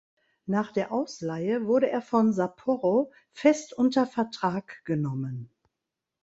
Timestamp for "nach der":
0.47-0.91